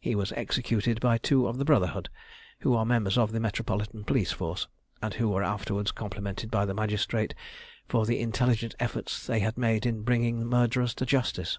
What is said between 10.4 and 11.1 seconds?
murderers to